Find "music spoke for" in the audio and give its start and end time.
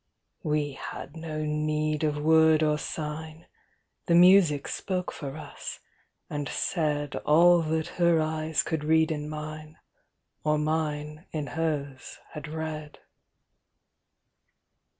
4.15-5.37